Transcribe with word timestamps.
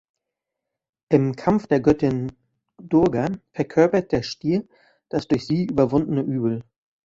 Im 1.09 1.35
Kampf 1.35 1.67
der 1.67 1.79
Göttin 1.79 2.31
Durga 2.81 3.27
verkörpert 3.51 4.11
der 4.11 4.23
Stier 4.23 4.67
das 5.09 5.27
durch 5.27 5.45
sie 5.45 5.65
überwundene 5.67 6.21
Übel. 6.23 6.63